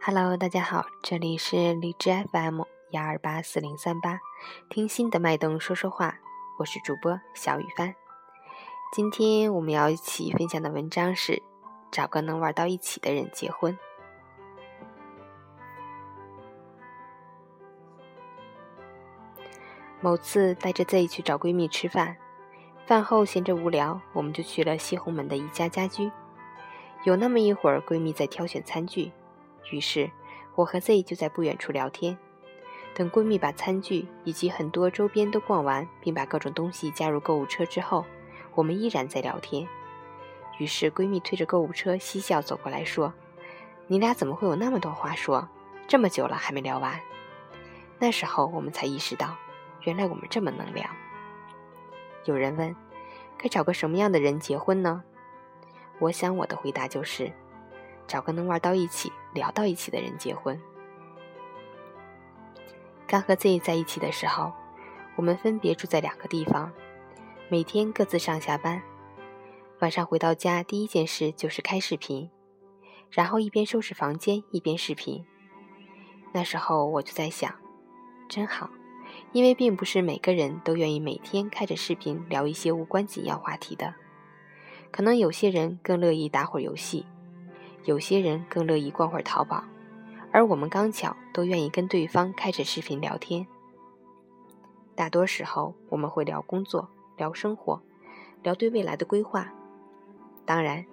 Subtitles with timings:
[0.00, 4.20] Hello，大家好，这里是荔枝 FM 幺二八四零三八，
[4.70, 6.18] 听心的脉动说说话，
[6.58, 7.94] 我是主播小雨帆。
[8.94, 11.42] 今天我们要一起分享的文章是：
[11.90, 13.78] 找个能玩到一起的人结婚。
[20.00, 22.16] 某次带着 Z 去找闺蜜吃饭，
[22.86, 26.10] 饭后闲着无聊，我们就去了西红门的一家家居。
[27.04, 29.12] 有那么一会儿，闺蜜在挑选餐具。
[29.70, 30.10] 于是，
[30.54, 32.18] 我和 Z 就在不远处聊天。
[32.94, 38.04] 等闺蜜把餐具以及很多周边都逛完，并把各种东西加入购物车之后，
[38.54, 39.66] 我们依然在聊天。
[40.58, 43.14] 于是，闺蜜推着购物车嬉笑走过来说
[43.86, 45.48] ：“你俩怎么会有那么多话说？
[45.88, 47.00] 这么久了还没聊完？”
[47.98, 49.36] 那时候我们才意识到，
[49.82, 50.84] 原来我们这么能聊。
[52.24, 52.74] 有人问
[53.38, 55.02] ：“该找个什么样的人结婚呢？”
[56.00, 57.32] 我想我的回答就是。
[58.08, 60.60] 找个能玩到一起、聊到一起的人结婚。
[63.06, 64.52] 刚和 Z 在一起的时候，
[65.16, 66.72] 我们分别住在两个地方，
[67.48, 68.82] 每天各自上下班。
[69.78, 72.28] 晚上回到家，第一件事就是开视频，
[73.08, 75.24] 然后一边收拾房间一边视频。
[76.32, 77.54] 那时候我就在想，
[78.28, 78.68] 真好，
[79.32, 83.94] 因为并不是每个人都愿意每天开着视频聊一些无关紧要话题的，
[84.90, 87.06] 可能有些人更乐意打会儿游戏。
[87.84, 89.64] 有些人更乐意逛会儿淘宝，
[90.30, 93.44] 而我们刚巧都愿意跟对方开着视频聊天。
[94.94, 97.82] 大多时候我们会聊工作、聊生活、
[98.42, 99.52] 聊对未来的规划。
[100.44, 100.84] 当然，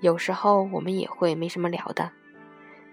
[0.00, 2.10] 有时候我们也会没什么聊的。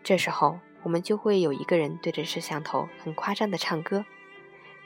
[0.04, 4.06] 这时候我们就会有一个人对着摄像头很夸张的唱歌，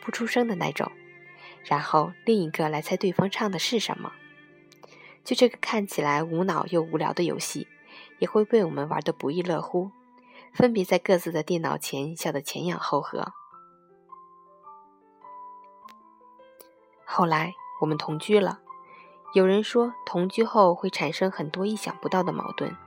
[0.04, 0.92] 不出声的那种，
[1.64, 4.12] 然后另一个来猜对方唱的是什么。
[5.24, 7.68] 就这个看起来无脑又无聊的游戏。
[8.20, 9.92] 也会被我们玩得不亦乐乎，
[10.54, 13.34] 分别在各自的电脑前笑得前仰后合。
[17.04, 18.62] 后来我们同居了，
[19.34, 22.78] 有人说同居后会产生很多意想不到的矛盾，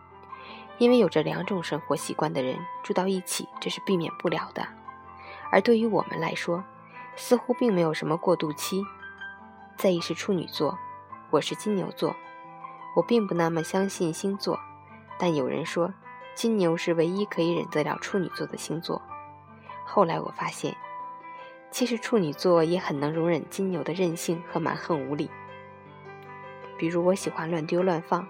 [0.79, 4.67] 因为有着两种生活习惯的人住到一起，这是避免不了的。
[5.51, 6.65] 而对于我们来说，
[7.17, 8.85] 似乎并没有什么过渡期。
[9.77, 10.79] 在意是处女座，
[11.31, 12.15] 我是金牛座，
[12.95, 14.61] 我并不那么相信星座。
[15.19, 15.93] 但有人说，
[16.35, 19.01] 金牛是唯一可以忍得了处女座的星座。
[19.87, 20.77] 后来我发现，
[21.71, 25.31] 其实处女座也很能容忍金牛的任性和蛮横无理。
[26.77, 28.29] 比如我喜欢乱丢乱放，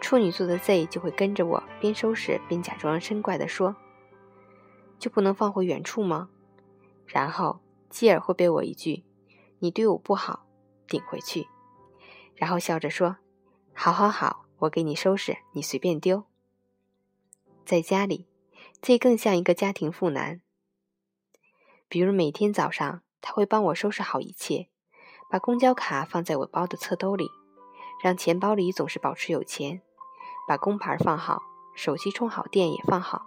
[0.00, 3.74] 处女座的 Z 就会跟着我边收拾边假装生怪地说
[5.00, 6.28] ：“就不能放回原处吗？”
[7.06, 7.60] 然后
[7.94, 9.04] 继而会被我一句
[9.60, 10.44] “你对我不好”
[10.88, 11.46] 顶回去，
[12.34, 13.18] 然后笑着说
[13.72, 16.24] ：“好好好。”我给你收拾，你随便丢。
[17.64, 18.26] 在家里，
[18.80, 20.40] 这更像一个家庭妇男。
[21.88, 24.68] 比如每天早上，他会帮我收拾好一切，
[25.30, 27.30] 把公交卡放在我包的侧兜里，
[28.02, 29.82] 让钱包里总是保持有钱，
[30.48, 31.42] 把工牌放好，
[31.76, 33.26] 手机充好电也放好，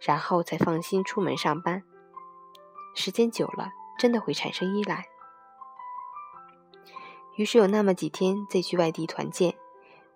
[0.00, 1.82] 然后才放心出门上班。
[2.94, 5.04] 时间久了，真的会产生依赖。
[7.36, 9.54] 于是有那么几天，再去外地团建。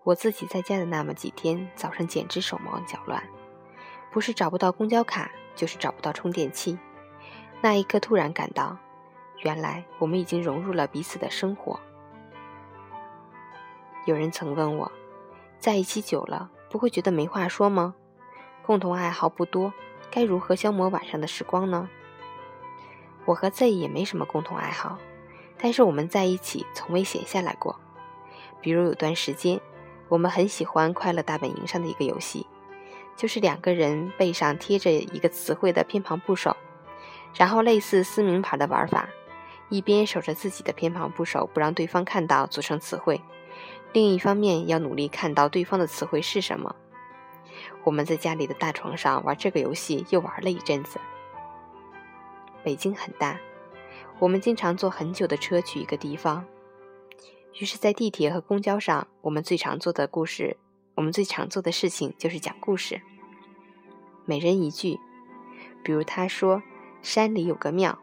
[0.04, 3.22] 我自己在家的那么几天，早上简直手忙脚乱，
[4.10, 6.78] 不是找不到公交卡，就是找不到充电器。
[7.60, 8.78] 那一刻，突然感到，
[9.42, 11.78] 原来我们已经融入了彼此的生活。
[14.06, 14.90] 有人曾问我，
[15.58, 17.94] 在一起久了，不会觉得没话说吗？
[18.64, 19.74] 共同爱好不多，
[20.10, 21.90] 该如何消磨晚上的时光呢？
[23.24, 24.98] 我和 Z 也没什么共同爱好，
[25.58, 27.78] 但是我们在一起从未闲下来过。
[28.60, 29.60] 比如有段时间。
[30.10, 32.46] 我们很喜欢《快乐大本营》上的一个游戏，
[33.16, 36.54] 就是两个人背上贴着一个词汇的偏旁部首，
[37.34, 39.08] 然后类似撕名牌的玩法，
[39.70, 43.18] 一边守着自己的偏旁部首不让对方看到组成词汇，
[43.94, 46.76] 另一方面要努力看到对方的词汇是什么。
[47.82, 51.00] 我们在家里的大床上玩这个游戏，又玩了一阵子。
[52.64, 53.38] 北京很大，
[54.18, 56.44] 我们经常坐很久的车去一个地方。
[57.60, 60.56] 于是，在地铁和公交上，我们最常做的故事，
[60.96, 63.00] 我们最常做的事情就是讲故事。
[64.24, 64.98] 每人一句，
[65.84, 66.62] 比如他说
[67.02, 67.98] 山里有个庙，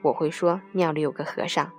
[0.00, 1.70] 我会说庙里有个和尚，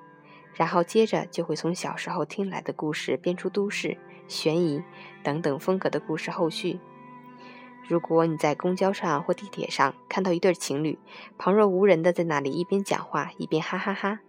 [0.53, 4.81] 然后接着就会从小时候听来的故事编出都市、悬疑
[5.23, 6.79] 等等风格的故事后续。
[7.87, 10.97] 如果你在公交上或地铁上看到一对情侣
[11.37, 14.19] 旁若无人的在那里一边讲话一边哈哈哈，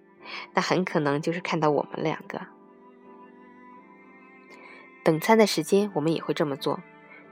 [0.55, 2.47] 那很可能就是看到我们两个。
[5.05, 6.81] 等餐的时间，我们也会这么做。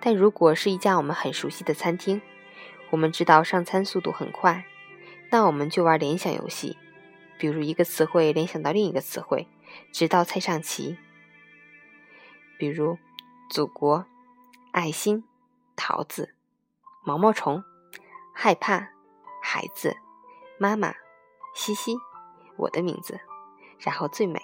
[0.01, 2.21] 但如果是一家我们很熟悉的餐厅，
[2.91, 4.65] 我们知道上餐速度很快，
[5.31, 6.77] 那我们就玩联想游戏，
[7.39, 9.49] 比如一个词汇联想到另一个词汇，
[9.93, 10.99] 直到菜上齐。
[12.59, 12.99] 比如，
[13.49, 14.05] 祖国、
[14.71, 15.25] 爱心、
[15.77, 16.35] 桃子、
[17.03, 17.63] 毛毛虫、
[18.33, 18.89] 害怕、
[19.43, 19.97] 孩子、
[20.59, 20.95] 妈妈、
[21.55, 21.97] 西西、
[22.57, 23.21] 我的名字，
[23.79, 24.41] 然后最美。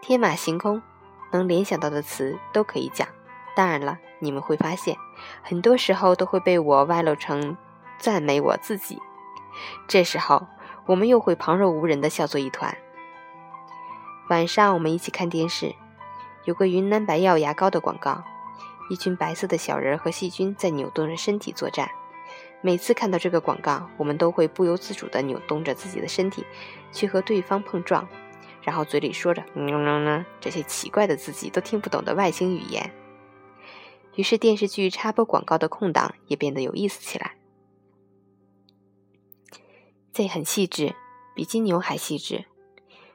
[0.00, 0.82] 天马行空，
[1.30, 3.06] 能联想到的词都可以讲。
[3.54, 4.96] 当然了，你们会发现，
[5.42, 7.56] 很多时候都会被我歪漏成
[7.98, 8.98] 赞美我自己。
[9.86, 10.46] 这时候，
[10.86, 12.76] 我们又会旁若无人的笑作一团。
[14.28, 15.74] 晚上，我们一起看电视，
[16.44, 18.24] 有个云南白药牙膏的广告，
[18.92, 21.90] 一群白色的小人和细菌在扭动着身体作战。
[22.60, 26.44] 每次看到这个广告，我们都会不由自主地扭动着自己的身体，
[26.92, 28.06] 去和对方碰撞。
[28.60, 32.92] 然后嘴里说着“嗯嗯嗯”这些奇怪的自己都听不懂的外星语言。
[34.14, 37.36] 于是电视剧插播广告的空档也变得有意思起来。
[40.12, 40.94] 这很细致，
[41.34, 42.44] 比金牛还细致。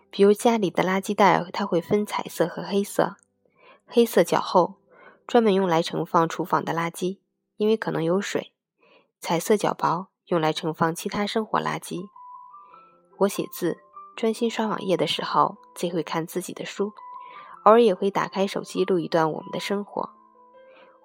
[0.09, 3.17] 比如家里的垃圾袋，它会分彩色和黑色，
[3.85, 4.77] 黑色较厚，
[5.27, 7.19] 专门用来盛放厨房的垃圾，
[7.57, 8.53] 因为可能有水；
[9.19, 12.07] 彩色较薄，用来盛放其他生活垃圾。
[13.19, 13.77] 我写字。
[14.15, 16.91] 专心刷网页的时候，最会看自己的书，
[17.65, 20.09] 偶尔也会打开手机录一段我们的生活。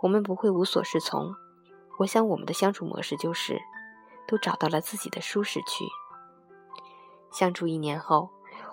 [0.01, 1.35] 我们不会无所适从，
[1.99, 3.61] 我想我们的相处模式就是，
[4.27, 5.85] 都找到了自己的舒适区。
[7.31, 8.31] 相处一年后，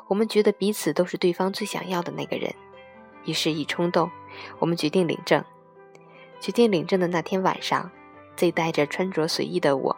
[0.07, 2.56] 我们觉得彼此都是对方最想要的那个人，
[3.25, 4.10] 于是，一冲动，
[4.60, 5.44] 我们决定领证。
[6.39, 7.92] 决定领证的那天晚上，
[8.36, 9.98] 最带着穿着随意的我，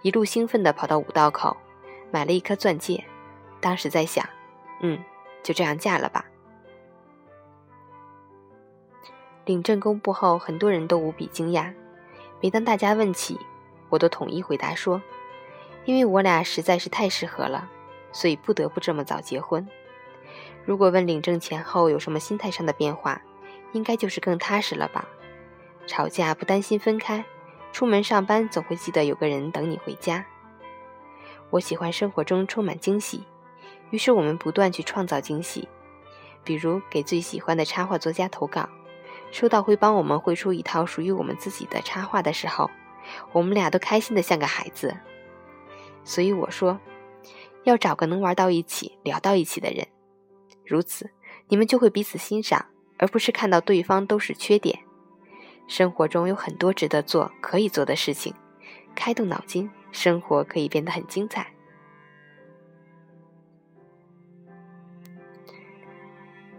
[0.00, 1.56] 一路兴奋地跑到五道口，
[2.10, 3.04] 买了一颗钻戒。
[3.60, 4.26] 当时在想，
[4.80, 4.98] 嗯，
[5.42, 6.24] 就这样嫁了吧。
[9.44, 11.74] 领证公布后，很多人都无比惊讶。
[12.40, 13.38] 每当大家问起，
[13.88, 15.02] 我都统一回答说
[15.84, 17.68] ：“因为我俩实在是太适合了，
[18.12, 19.68] 所以不得不这么早结婚。”
[20.64, 23.20] 如果问领证前后有什么心态上的变化，
[23.72, 25.08] 应该就是更踏实了吧。
[25.86, 27.24] 吵架不担心分开，
[27.72, 30.24] 出门上班总会记得有个人等你回家。
[31.50, 33.24] 我喜欢生活中充满惊喜。
[33.90, 35.68] 于是我们不断去创造惊喜，
[36.44, 38.66] 比如给最喜欢的插画作家投稿，
[39.30, 42.70] 收到会帮我们绘出一套属于我们自己的插画的时候，
[43.32, 44.96] 我们俩都开心的像个孩子。
[46.04, 46.80] 所以我说，
[47.64, 49.86] 要找个能玩到一起、聊到一起的人，
[50.72, 51.10] 如此
[51.48, 52.64] 你们就会彼此欣赏，
[52.96, 54.78] 而不是看到对方都是缺点。
[55.68, 58.34] 生活中有很多值得做、可以做的事情，
[58.94, 61.52] 开动脑筋，生活可以变得很精彩。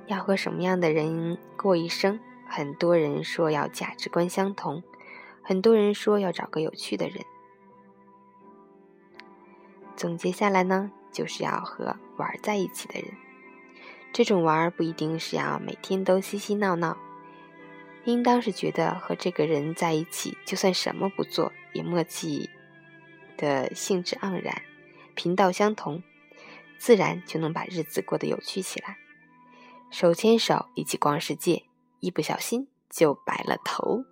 [0.05, 2.19] 要和什么样的人过一生？
[2.47, 4.83] 很多人说要价值观相同，
[5.41, 7.25] 很多人说要找个有趣的人。
[9.95, 13.22] 总结下来呢，就是要和玩在一起的人。
[14.13, 16.95] 这种玩儿不一定是要每天都嬉嬉闹闹，
[18.05, 22.47] 应当是觉得和这个人在一起，就算什么不做也默契
[23.35, 24.61] 的兴致盎然，
[25.15, 26.03] 频道相同，
[26.77, 28.97] 自然就能把日子过得有趣起来。
[29.89, 31.63] 手牵手一起逛世界，
[31.99, 34.05] 一不小心就白了头。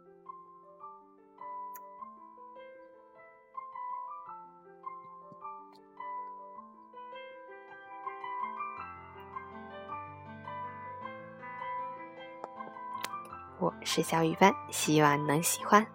[13.62, 15.86] 我是小雨帆，希望能喜欢。